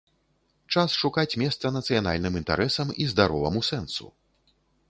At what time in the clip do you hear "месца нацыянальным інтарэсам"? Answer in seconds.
1.43-2.87